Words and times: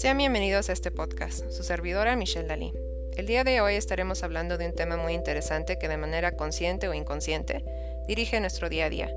Sean 0.00 0.16
bienvenidos 0.16 0.70
a 0.70 0.72
este 0.72 0.90
podcast, 0.90 1.50
su 1.50 1.62
servidora 1.62 2.16
Michelle 2.16 2.48
Dalí. 2.48 2.72
El 3.18 3.26
día 3.26 3.44
de 3.44 3.60
hoy 3.60 3.74
estaremos 3.74 4.22
hablando 4.22 4.56
de 4.56 4.64
un 4.64 4.74
tema 4.74 4.96
muy 4.96 5.12
interesante 5.12 5.78
que 5.78 5.88
de 5.88 5.98
manera 5.98 6.38
consciente 6.38 6.88
o 6.88 6.94
inconsciente 6.94 7.62
dirige 8.08 8.40
nuestro 8.40 8.70
día 8.70 8.86
a 8.86 8.88
día, 8.88 9.14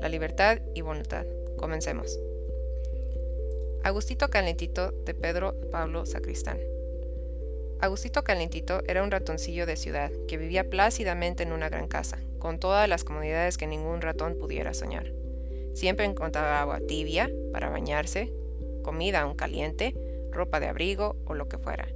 la 0.00 0.08
libertad 0.08 0.58
y 0.74 0.80
voluntad. 0.80 1.24
Comencemos. 1.56 2.18
Agustito 3.84 4.28
Calentito 4.28 4.90
de 4.90 5.14
Pedro 5.14 5.54
Pablo 5.70 6.04
Sacristán. 6.04 6.58
Agustito 7.78 8.24
Calentito 8.24 8.82
era 8.88 9.04
un 9.04 9.12
ratoncillo 9.12 9.66
de 9.66 9.76
ciudad 9.76 10.10
que 10.26 10.36
vivía 10.36 10.68
plácidamente 10.68 11.44
en 11.44 11.52
una 11.52 11.68
gran 11.68 11.86
casa, 11.86 12.18
con 12.40 12.58
todas 12.58 12.88
las 12.88 13.04
comodidades 13.04 13.56
que 13.56 13.68
ningún 13.68 14.00
ratón 14.00 14.36
pudiera 14.36 14.74
soñar. 14.74 15.12
Siempre 15.74 16.06
encontraba 16.06 16.60
agua 16.60 16.80
tibia 16.80 17.30
para 17.52 17.70
bañarse, 17.70 18.32
comida 18.82 19.20
aún 19.20 19.36
caliente, 19.36 19.94
ropa 20.34 20.60
de 20.60 20.66
abrigo 20.66 21.16
o 21.24 21.34
lo 21.34 21.48
que 21.48 21.58
fuera. 21.58 21.88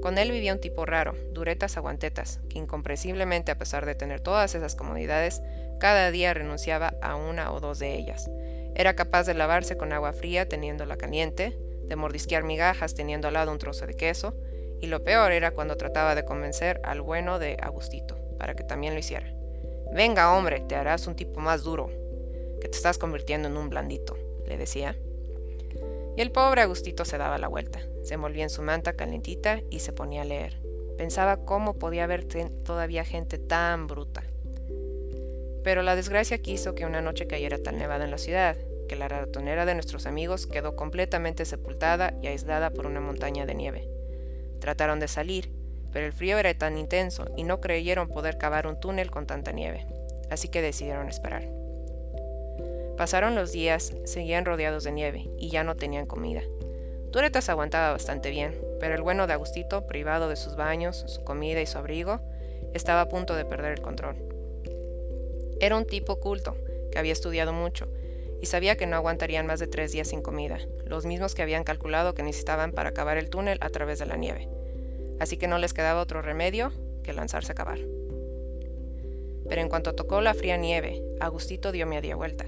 Con 0.00 0.16
él 0.16 0.30
vivía 0.30 0.54
un 0.54 0.60
tipo 0.60 0.86
raro, 0.86 1.14
duretas 1.32 1.76
aguantetas, 1.76 2.40
que 2.48 2.58
incomprensiblemente 2.58 3.52
a 3.52 3.58
pesar 3.58 3.84
de 3.84 3.94
tener 3.94 4.20
todas 4.20 4.54
esas 4.54 4.74
comodidades, 4.74 5.42
cada 5.78 6.10
día 6.10 6.32
renunciaba 6.32 6.94
a 7.02 7.16
una 7.16 7.52
o 7.52 7.60
dos 7.60 7.78
de 7.78 7.94
ellas. 7.94 8.30
Era 8.74 8.96
capaz 8.96 9.24
de 9.24 9.34
lavarse 9.34 9.76
con 9.76 9.92
agua 9.92 10.14
fría 10.14 10.48
teniéndola 10.48 10.96
caliente, 10.96 11.58
de 11.84 11.96
mordisquear 11.96 12.44
migajas 12.44 12.94
teniendo 12.94 13.28
al 13.28 13.34
lado 13.34 13.52
un 13.52 13.58
trozo 13.58 13.86
de 13.86 13.94
queso, 13.94 14.34
y 14.80 14.86
lo 14.86 15.04
peor 15.04 15.32
era 15.32 15.50
cuando 15.50 15.76
trataba 15.76 16.14
de 16.14 16.24
convencer 16.24 16.80
al 16.84 17.02
bueno 17.02 17.38
de 17.38 17.58
Agustito 17.60 18.16
para 18.40 18.54
que 18.54 18.64
también 18.64 18.94
lo 18.94 19.00
hiciera. 19.00 19.30
Venga, 19.92 20.32
hombre, 20.32 20.60
te 20.60 20.74
harás 20.74 21.06
un 21.06 21.14
tipo 21.14 21.40
más 21.40 21.62
duro, 21.62 21.90
que 22.60 22.68
te 22.68 22.76
estás 22.76 22.96
convirtiendo 22.96 23.48
en 23.48 23.58
un 23.58 23.68
blandito, 23.68 24.16
le 24.46 24.56
decía. 24.56 24.96
Y 26.16 26.20
el 26.20 26.32
pobre 26.32 26.62
Agustito 26.62 27.04
se 27.04 27.18
daba 27.18 27.38
la 27.38 27.48
vuelta, 27.48 27.80
se 28.02 28.14
envolvía 28.14 28.42
en 28.42 28.50
su 28.50 28.62
manta 28.62 28.94
calentita 28.94 29.60
y 29.70 29.80
se 29.80 29.92
ponía 29.92 30.22
a 30.22 30.24
leer. 30.24 30.60
Pensaba 30.98 31.44
cómo 31.44 31.78
podía 31.78 32.04
haber 32.04 32.24
todavía 32.24 33.04
gente 33.04 33.38
tan 33.38 33.86
bruta. 33.86 34.22
Pero 35.62 35.82
la 35.82 35.96
desgracia 35.96 36.38
quiso 36.38 36.74
que 36.74 36.86
una 36.86 37.00
noche 37.00 37.26
cayera 37.26 37.58
tan 37.58 37.78
nevada 37.78 38.04
en 38.04 38.10
la 38.10 38.18
ciudad, 38.18 38.56
que 38.88 38.96
la 38.96 39.08
ratonera 39.08 39.66
de 39.66 39.74
nuestros 39.74 40.06
amigos 40.06 40.46
quedó 40.46 40.74
completamente 40.74 41.44
sepultada 41.44 42.14
y 42.22 42.26
aislada 42.26 42.70
por 42.70 42.86
una 42.86 43.00
montaña 43.00 43.46
de 43.46 43.54
nieve. 43.54 43.88
Trataron 44.60 45.00
de 45.00 45.08
salir, 45.08 45.52
pero 45.92 46.06
el 46.06 46.12
frío 46.12 46.38
era 46.38 46.52
tan 46.54 46.76
intenso 46.76 47.26
y 47.36 47.44
no 47.44 47.60
creyeron 47.60 48.08
poder 48.08 48.36
cavar 48.36 48.66
un 48.66 48.80
túnel 48.80 49.10
con 49.10 49.26
tanta 49.26 49.52
nieve, 49.52 49.86
así 50.30 50.48
que 50.48 50.62
decidieron 50.62 51.08
esperar. 51.08 51.59
Pasaron 53.00 53.34
los 53.34 53.50
días, 53.50 53.94
seguían 54.04 54.44
rodeados 54.44 54.84
de 54.84 54.92
nieve 54.92 55.30
y 55.38 55.48
ya 55.48 55.64
no 55.64 55.74
tenían 55.74 56.04
comida. 56.04 56.42
Turetas 57.10 57.48
aguantaba 57.48 57.92
bastante 57.92 58.28
bien, 58.28 58.60
pero 58.78 58.94
el 58.94 59.00
bueno 59.00 59.26
de 59.26 59.32
Agustito, 59.32 59.86
privado 59.86 60.28
de 60.28 60.36
sus 60.36 60.54
baños, 60.54 61.04
su 61.06 61.24
comida 61.24 61.62
y 61.62 61.66
su 61.66 61.78
abrigo, 61.78 62.20
estaba 62.74 63.00
a 63.00 63.08
punto 63.08 63.36
de 63.36 63.46
perder 63.46 63.72
el 63.72 63.80
control. 63.80 64.16
Era 65.60 65.78
un 65.78 65.86
tipo 65.86 66.20
culto, 66.20 66.58
que 66.92 66.98
había 66.98 67.14
estudiado 67.14 67.54
mucho, 67.54 67.88
y 68.42 68.44
sabía 68.44 68.76
que 68.76 68.86
no 68.86 68.96
aguantarían 68.96 69.46
más 69.46 69.60
de 69.60 69.66
tres 69.66 69.92
días 69.92 70.08
sin 70.08 70.20
comida, 70.20 70.58
los 70.84 71.06
mismos 71.06 71.34
que 71.34 71.40
habían 71.40 71.64
calculado 71.64 72.12
que 72.12 72.22
necesitaban 72.22 72.72
para 72.72 72.92
cavar 72.92 73.16
el 73.16 73.30
túnel 73.30 73.56
a 73.62 73.70
través 73.70 73.98
de 73.98 74.04
la 74.04 74.18
nieve. 74.18 74.46
Así 75.18 75.38
que 75.38 75.48
no 75.48 75.56
les 75.56 75.72
quedaba 75.72 76.02
otro 76.02 76.20
remedio 76.20 76.70
que 77.02 77.14
lanzarse 77.14 77.52
a 77.52 77.54
cavar. 77.54 77.78
Pero 79.48 79.62
en 79.62 79.70
cuanto 79.70 79.94
tocó 79.94 80.20
la 80.20 80.34
fría 80.34 80.58
nieve, 80.58 81.02
Agustito 81.18 81.72
dio 81.72 81.86
media 81.86 82.14
vuelta. 82.14 82.44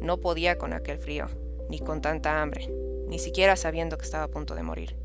No 0.00 0.18
podía 0.20 0.58
con 0.58 0.72
aquel 0.72 0.98
frío, 0.98 1.26
ni 1.68 1.80
con 1.80 2.00
tanta 2.00 2.40
hambre, 2.40 2.70
ni 3.08 3.18
siquiera 3.18 3.56
sabiendo 3.56 3.98
que 3.98 4.04
estaba 4.04 4.24
a 4.24 4.28
punto 4.28 4.54
de 4.54 4.62
morir. 4.62 4.96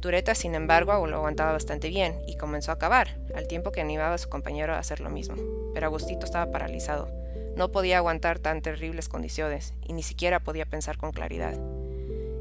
Tureta, 0.00 0.34
sin 0.34 0.54
embargo, 0.54 1.06
lo 1.06 1.16
aguantaba 1.16 1.52
bastante 1.52 1.88
bien 1.88 2.20
y 2.26 2.36
comenzó 2.36 2.72
a 2.72 2.78
cavar, 2.78 3.16
al 3.34 3.48
tiempo 3.48 3.72
que 3.72 3.80
animaba 3.80 4.14
a 4.14 4.18
su 4.18 4.28
compañero 4.28 4.74
a 4.74 4.78
hacer 4.78 5.00
lo 5.00 5.08
mismo. 5.08 5.36
Pero 5.72 5.86
Agustito 5.86 6.26
estaba 6.26 6.50
paralizado. 6.50 7.08
No 7.56 7.72
podía 7.72 7.96
aguantar 7.96 8.38
tan 8.38 8.60
terribles 8.60 9.08
condiciones 9.08 9.72
y 9.82 9.94
ni 9.94 10.02
siquiera 10.02 10.40
podía 10.40 10.66
pensar 10.66 10.98
con 10.98 11.12
claridad. 11.12 11.58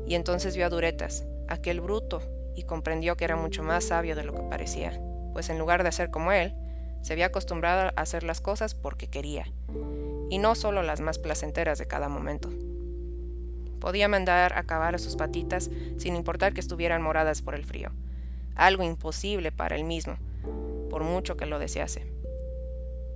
Y 0.05 0.15
entonces 0.15 0.57
vio 0.57 0.65
a 0.65 0.69
Duretas, 0.69 1.25
aquel 1.47 1.79
bruto, 1.79 2.21
y 2.53 2.63
comprendió 2.63 3.15
que 3.15 3.23
era 3.23 3.37
mucho 3.37 3.63
más 3.63 3.85
sabio 3.85 4.17
de 4.17 4.25
lo 4.25 4.33
que 4.33 4.43
parecía, 4.43 4.99
pues 5.31 5.49
en 5.49 5.57
lugar 5.57 5.83
de 5.83 5.89
hacer 5.89 6.11
como 6.11 6.33
él, 6.33 6.53
se 7.01 7.13
había 7.13 7.27
acostumbrado 7.27 7.93
a 7.95 8.01
hacer 8.01 8.23
las 8.23 8.41
cosas 8.41 8.75
porque 8.75 9.07
quería, 9.07 9.45
y 10.29 10.37
no 10.37 10.55
solo 10.55 10.83
las 10.83 11.01
más 11.01 11.19
placenteras 11.19 11.77
de 11.79 11.87
cada 11.87 12.09
momento. 12.09 12.49
Podía 13.79 14.07
mandar 14.07 14.57
a 14.57 14.63
cavar 14.63 14.95
a 14.95 14.99
sus 14.99 15.15
patitas 15.15 15.69
sin 15.97 16.15
importar 16.15 16.53
que 16.53 16.61
estuvieran 16.61 17.01
moradas 17.01 17.41
por 17.41 17.55
el 17.55 17.65
frío, 17.65 17.91
algo 18.55 18.83
imposible 18.83 19.51
para 19.51 19.75
él 19.75 19.83
mismo, 19.83 20.17
por 20.89 21.03
mucho 21.03 21.35
que 21.35 21.45
lo 21.45 21.59
desease. 21.59 22.07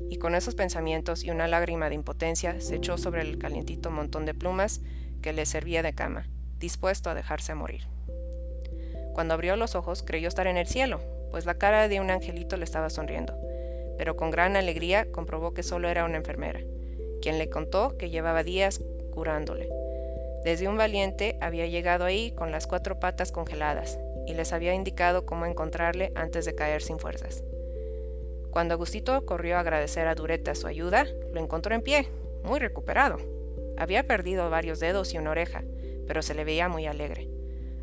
Y 0.09 0.17
con 0.17 0.35
esos 0.35 0.55
pensamientos 0.55 1.23
y 1.23 1.31
una 1.31 1.47
lágrima 1.47 1.89
de 1.89 1.95
impotencia 1.95 2.59
se 2.61 2.75
echó 2.75 2.97
sobre 2.97 3.21
el 3.21 3.37
calientito 3.37 3.91
montón 3.91 4.25
de 4.25 4.33
plumas 4.33 4.81
que 5.21 5.33
le 5.33 5.45
servía 5.45 5.83
de 5.83 5.93
cama, 5.93 6.27
dispuesto 6.59 7.09
a 7.09 7.15
dejarse 7.15 7.55
morir. 7.55 7.87
Cuando 9.13 9.33
abrió 9.33 9.55
los 9.55 9.75
ojos 9.75 10.03
creyó 10.03 10.27
estar 10.27 10.47
en 10.47 10.57
el 10.57 10.67
cielo, 10.67 10.99
pues 11.31 11.45
la 11.45 11.55
cara 11.55 11.87
de 11.87 11.99
un 11.99 12.09
angelito 12.09 12.57
le 12.57 12.63
estaba 12.63 12.89
sonriendo, 12.89 13.35
pero 13.97 14.15
con 14.15 14.31
gran 14.31 14.55
alegría 14.55 15.11
comprobó 15.11 15.53
que 15.53 15.63
solo 15.63 15.89
era 15.89 16.05
una 16.05 16.17
enfermera, 16.17 16.59
quien 17.21 17.37
le 17.37 17.49
contó 17.49 17.97
que 17.97 18.09
llevaba 18.09 18.43
días 18.43 18.81
curándole. 19.11 19.69
Desde 20.43 20.67
un 20.67 20.77
valiente 20.77 21.37
había 21.41 21.65
llegado 21.65 22.05
ahí 22.05 22.31
con 22.31 22.51
las 22.51 22.67
cuatro 22.67 22.99
patas 22.99 23.31
congeladas 23.31 23.99
y 24.27 24.33
les 24.33 24.53
había 24.53 24.73
indicado 24.73 25.25
cómo 25.25 25.45
encontrarle 25.45 26.11
antes 26.15 26.45
de 26.45 26.55
caer 26.55 26.81
sin 26.81 26.99
fuerzas. 26.99 27.43
Cuando 28.51 28.73
Agustito 28.73 29.25
corrió 29.25 29.57
a 29.57 29.59
agradecer 29.59 30.07
a 30.07 30.15
Dureta 30.15 30.55
su 30.55 30.67
ayuda, 30.67 31.05
lo 31.33 31.39
encontró 31.39 31.75
en 31.75 31.81
pie, 31.81 32.07
muy 32.43 32.59
recuperado. 32.59 33.17
Había 33.77 34.07
perdido 34.07 34.49
varios 34.49 34.79
dedos 34.79 35.13
y 35.13 35.17
una 35.17 35.31
oreja, 35.31 35.63
pero 36.07 36.21
se 36.21 36.33
le 36.33 36.43
veía 36.43 36.67
muy 36.67 36.87
alegre. 36.87 37.29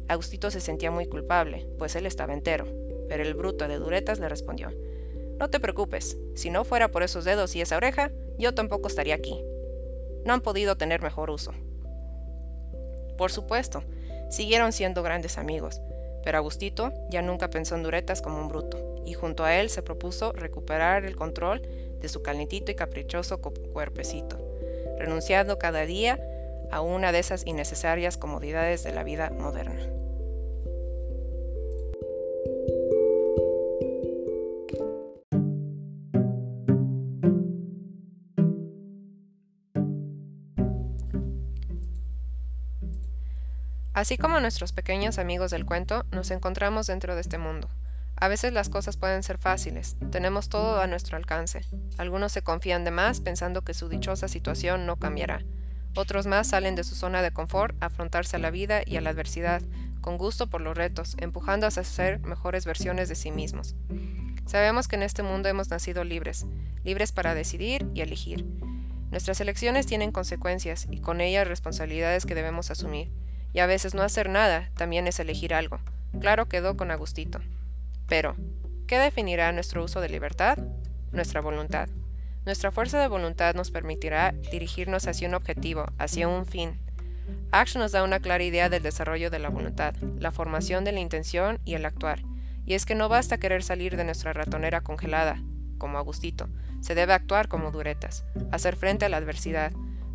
Agustito 0.09 0.50
se 0.50 0.61
sentía 0.61 0.91
muy 0.91 1.06
culpable, 1.06 1.67
pues 1.78 1.97
él 1.97 2.06
estaba 2.06 2.34
entero, 2.34 2.67
pero 3.09 3.23
el 3.23 3.34
bruto 3.34 3.69
de 3.69 3.78
Duretas 3.78 4.19
le 4.19 4.28
respondió, 4.28 4.73
No 5.39 5.49
te 5.49 5.61
preocupes, 5.61 6.19
si 6.34 6.50
no 6.50 6.65
fuera 6.65 6.89
por 6.89 7.03
esos 7.03 7.25
dedos 7.25 7.55
y 7.56 7.61
esa 7.61 7.77
oreja, 7.77 8.11
yo 8.39 8.55
tampoco 8.55 8.89
estaría 8.89 9.15
aquí. 9.15 9.43
No 10.25 10.33
han 10.33 10.41
podido 10.41 10.77
tener 10.77 11.03
mejor 11.03 11.31
uso. 11.31 11.53
Por 13.17 13.31
supuesto, 13.31 13.83
siguieron 14.31 14.72
siendo 14.72 15.03
grandes 15.03 15.39
amigos, 15.39 15.81
pero 16.25 16.39
Agustito 16.39 16.93
ya 17.11 17.23
nunca 17.23 17.50
pensó 17.50 17.75
en 17.75 17.83
Duretas 17.83 18.23
como 18.23 18.41
un 18.41 18.49
bruto, 18.49 19.03
y 19.05 19.12
junto 19.15 19.44
a 19.44 19.56
él 19.56 19.71
se 19.71 19.83
propuso 19.83 20.33
recuperar 20.33 21.05
el 21.05 21.17
control 21.17 21.62
de 22.00 22.09
su 22.09 22.23
calentito 22.23 22.73
y 22.73 22.75
caprichoso 22.75 23.41
cuerpecito, 23.41 24.39
renunciando 24.99 25.59
cada 25.59 25.87
día 25.87 26.19
a 26.71 26.81
una 26.81 27.12
de 27.12 27.21
esas 27.21 27.47
innecesarias 27.47 28.17
comodidades 28.17 28.83
de 28.83 28.93
la 28.93 29.05
vida 29.05 29.31
moderna. 29.31 30.04
Así 43.94 44.19
como 44.19 44.41
nuestros 44.41 44.72
pequeños 44.72 45.19
amigos 45.19 45.53
del 45.53 45.65
cuento, 45.65 46.05
nos 46.10 46.32
encontramos 46.32 46.88
dentro 46.88 47.15
de 47.15 47.21
este 47.21 47.38
mundo. 47.38 47.69
A 48.16 48.27
veces 48.27 48.53
las 48.53 48.69
cosas 48.69 48.97
pueden 48.97 49.22
ser 49.22 49.38
fáciles, 49.38 49.97
tenemos 50.10 50.49
todo 50.49 50.81
a 50.81 50.88
nuestro 50.88 51.16
alcance. 51.16 51.65
Algunos 51.97 52.32
se 52.32 52.43
confían 52.43 52.84
de 52.84 52.91
más 52.91 53.21
pensando 53.21 53.62
que 53.62 53.72
su 53.72 53.88
dichosa 53.88 54.26
situación 54.26 54.85
no 54.85 54.96
cambiará. 54.96 55.44
Otros 55.94 56.26
más 56.26 56.49
salen 56.49 56.75
de 56.75 56.82
su 56.82 56.96
zona 56.96 57.23
de 57.23 57.31
confort 57.31 57.81
a 57.81 57.87
afrontarse 57.87 58.35
a 58.35 58.41
la 58.41 58.50
vida 58.50 58.82
y 58.85 58.96
a 58.96 59.00
la 59.00 59.11
adversidad, 59.11 59.62
con 60.00 60.19
gusto 60.19 60.49
por 60.49 60.61
los 60.61 60.76
retos, 60.76 61.17
empujando 61.19 61.69
a 61.69 61.70
ser 61.70 62.19
mejores 62.19 62.64
versiones 62.64 63.08
de 63.08 63.14
sí 63.14 63.31
mismos. 63.31 63.76
Sabemos 64.44 64.88
que 64.88 64.97
en 64.97 65.05
este 65.05 65.23
mundo 65.23 65.49
hemos 65.49 65.70
nacido 65.70 66.02
libres, 66.02 66.47
libres 66.82 67.12
para 67.12 67.35
decidir 67.35 67.88
y 67.94 68.00
elegir. 68.00 68.44
Nuestras 69.12 69.40
elecciones 69.40 69.87
tienen 69.87 70.11
consecuencias 70.11 70.88
y 70.90 71.00
con 71.00 71.20
ellas 71.20 71.47
responsabilidades 71.47 72.26
que 72.26 72.35
debemos 72.35 72.73
asumir. 72.73 73.12
Y 73.55 73.61
a 73.61 73.67
veces 73.67 73.95
no 73.95 74.03
hacer 74.03 74.29
nada 74.29 74.69
también 74.77 75.06
es 75.06 75.19
elegir 75.19 75.55
algo. 75.55 75.81
Claro 76.21 76.47
quedó 76.47 76.77
con 76.77 76.91
Agustito. 76.91 77.41
Pero, 78.06 78.37
¿qué 78.87 78.99
definirá 78.99 79.51
nuestro 79.53 79.83
uso 79.83 80.03
de 80.03 80.11
libertad? 80.11 80.59
Nuestra 81.12 81.41
voluntad. 81.41 81.89
Nuestra 82.45 82.71
fuerza 82.71 83.01
de 83.01 83.09
voluntad 83.09 83.55
nos 83.55 83.71
permitirá 83.71 84.35
dirigirnos 84.51 85.06
hacia 85.06 85.29
un 85.29 85.35
objetivo, 85.35 85.87
hacia 85.99 86.29
un 86.29 86.45
fin. 86.45 86.79
Action 87.53 87.81
nos 87.81 87.93
da 87.93 88.03
una 88.03 88.21
clara 88.21 88.45
idea 88.45 88.69
del 88.69 88.83
desarrollo 88.83 89.31
de 89.31 89.39
la 89.39 89.49
voluntad, 89.49 89.95
la 90.19 90.33
formación 90.33 90.85
de 90.85 90.93
la 90.93 91.00
intención 91.00 91.59
y 91.65 91.75
el 91.75 91.87
actuar. 91.87 92.21
Y 92.67 92.75
es 92.75 92.85
que 92.85 92.95
no 92.95 93.09
basta 93.09 93.39
querer 93.39 93.62
salir 93.62 93.97
de 93.97 94.05
nuestra 94.05 94.35
ratonera 94.35 94.83
congelada, 94.83 95.41
como 95.79 95.99
Agustito, 95.99 96.49
se 96.81 96.95
debe 96.95 97.15
actuar 97.15 97.49
como 97.49 97.71
duretas, 97.71 98.25
hacer 98.50 98.77
frente 98.77 99.07
a 99.07 99.09
la 99.09 99.17
adversidad, 99.17 99.73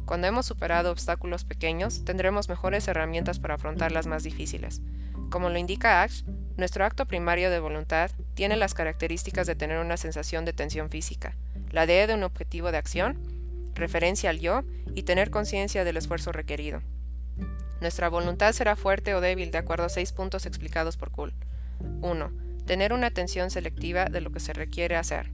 Cuando 0.10 0.26
hemos 0.26 0.48
superado 0.48 0.92
obstáculos 0.92 1.44
pequeños, 1.44 2.04
tendremos 2.04 2.50
mejores 2.50 2.88
herramientas 2.88 3.38
para 3.38 3.54
afrontar 3.54 3.92
las 3.92 4.08
más 4.08 4.24
difíciles. 4.24 4.82
Como 5.30 5.52
lo 5.52 5.60
indica 5.60 6.02
Ash, 6.02 6.24
nuestro 6.58 6.84
acto 6.84 7.06
primario 7.06 7.52
de 7.52 7.60
voluntad 7.60 8.10
tiene 8.34 8.58
las 8.58 8.74
características 8.74 9.46
de 9.46 9.54
tener 9.54 9.78
una 9.78 9.98
sensación 9.98 10.46
de 10.46 10.54
tensión 10.54 10.90
física, 10.90 11.36
la 11.70 11.86
idea 11.86 12.08
de 12.08 12.16
un 12.16 12.24
objetivo 12.24 12.72
de 12.72 12.80
acción, 12.80 13.20
referencia 13.76 14.32
al 14.32 14.40
yo 14.40 14.64
y 14.96 15.04
tener 15.04 15.30
conciencia 15.30 15.84
del 15.84 15.98
esfuerzo 15.98 16.32
requerido. 16.32 16.82
Nuestra 17.80 18.10
voluntad 18.10 18.54
será 18.54 18.76
fuerte 18.76 19.14
o 19.14 19.22
débil 19.22 19.52
de 19.52 19.60
acuerdo 19.60 19.86
a 19.86 19.90
seis 19.90 20.12
puntos 20.12 20.48
explicados 20.48 20.98
por 20.98 21.12
Kuhl. 21.12 21.36
1. 22.02 22.32
Tener 22.66 22.94
una 22.94 23.06
atención 23.06 23.52
selectiva 23.52 24.06
de 24.06 24.22
lo 24.22 24.32
que 24.32 24.40
se 24.40 24.54
requiere 24.54 24.96
hacer. 24.96 25.30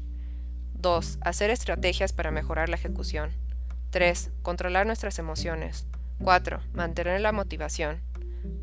2. 0.73 1.19
Hacer 1.21 1.49
estrategias 1.49 2.11
para 2.11 2.31
mejorar 2.31 2.67
la 2.67 2.75
ejecución. 2.75 3.44
3. 3.95 4.29
Controlar 4.41 4.85
nuestras 4.85 5.19
emociones. 5.19 5.87
4. 6.21 6.59
Mantener 6.73 7.21
la 7.21 7.31
motivación. 7.31 8.01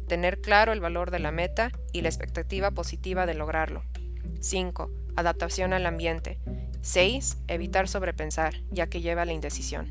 Tener 0.07 0.43
claro 0.43 0.75
el 0.75 0.81
valor 0.81 1.11
de 1.11 1.21
la 1.21 1.33
meta 1.33 1.73
y 1.91 2.03
la 2.03 2.11
expectativa 2.11 2.71
positiva 2.73 3.25
de 3.25 3.33
lograrlo. 3.33 3.83
5. 4.41 4.91
Adaptación 5.17 5.73
al 5.73 5.87
ambiente. 5.87 6.39
6. 6.83 7.39
Evitar 7.49 7.89
sobrepensar, 7.89 8.57
ya 8.71 8.89
que 8.89 9.01
lleva 9.01 9.23
a 9.23 9.25
la 9.25 9.33
indecisión. 9.33 9.91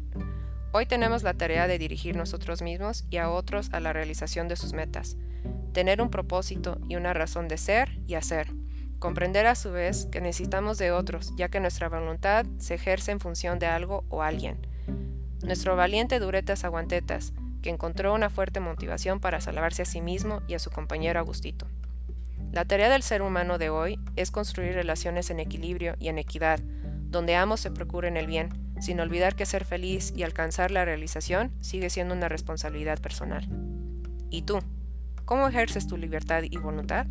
Hoy 0.73 0.85
tenemos 0.85 1.23
la 1.23 1.33
tarea 1.33 1.65
de 1.65 1.79
dirigir 1.79 2.15
nosotros 2.15 2.61
mismos 2.61 3.05
y 3.09 3.17
a 3.17 3.31
otros 3.31 3.73
a 3.73 3.79
la 3.79 3.94
realización 3.94 4.47
de 4.47 4.57
sus 4.57 4.73
metas. 4.73 5.17
Tener 5.73 6.03
un 6.03 6.11
propósito 6.11 6.77
y 6.87 6.97
una 6.97 7.15
razón 7.15 7.47
de 7.47 7.57
ser 7.57 7.97
y 8.05 8.13
hacer. 8.13 8.53
Comprender 8.99 9.47
a 9.47 9.55
su 9.55 9.71
vez 9.71 10.05
que 10.05 10.21
necesitamos 10.21 10.77
de 10.77 10.91
otros, 10.91 11.33
ya 11.35 11.49
que 11.49 11.59
nuestra 11.59 11.89
voluntad 11.89 12.45
se 12.59 12.75
ejerce 12.75 13.11
en 13.11 13.19
función 13.19 13.57
de 13.57 13.65
algo 13.65 14.05
o 14.09 14.21
alguien 14.21 14.69
nuestro 15.43 15.75
valiente 15.75 16.19
Duretas 16.19 16.63
Aguantetas, 16.63 17.33
que 17.61 17.69
encontró 17.69 18.13
una 18.13 18.29
fuerte 18.29 18.59
motivación 18.59 19.19
para 19.19 19.41
salvarse 19.41 19.83
a 19.83 19.85
sí 19.85 20.01
mismo 20.01 20.41
y 20.47 20.53
a 20.53 20.59
su 20.59 20.71
compañero 20.71 21.19
Agustito. 21.19 21.67
La 22.51 22.65
tarea 22.65 22.89
del 22.89 23.03
ser 23.03 23.21
humano 23.21 23.57
de 23.57 23.69
hoy 23.69 23.99
es 24.15 24.31
construir 24.31 24.73
relaciones 24.73 25.29
en 25.29 25.39
equilibrio 25.39 25.95
y 25.99 26.09
en 26.09 26.17
equidad, 26.17 26.59
donde 27.09 27.35
ambos 27.35 27.59
se 27.61 27.71
procuren 27.71 28.17
el 28.17 28.27
bien, 28.27 28.49
sin 28.81 28.99
olvidar 28.99 29.35
que 29.35 29.45
ser 29.45 29.63
feliz 29.63 30.11
y 30.15 30.23
alcanzar 30.23 30.71
la 30.71 30.85
realización 30.85 31.51
sigue 31.61 31.89
siendo 31.89 32.13
una 32.13 32.29
responsabilidad 32.29 32.99
personal. 32.99 33.47
¿Y 34.29 34.41
tú? 34.41 34.59
¿Cómo 35.25 35.47
ejerces 35.47 35.87
tu 35.87 35.97
libertad 35.97 36.44
y 36.44 36.57
voluntad? 36.57 37.05